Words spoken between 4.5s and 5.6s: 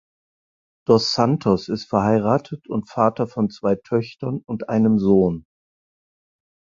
einem Sohn.